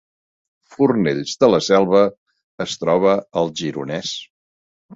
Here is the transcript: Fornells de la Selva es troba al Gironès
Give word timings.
Fornells 0.75 1.33
de 1.43 1.49
la 1.51 1.59
Selva 1.67 2.01
es 2.67 2.81
troba 2.85 3.15
al 3.43 3.55
Gironès 3.63 4.19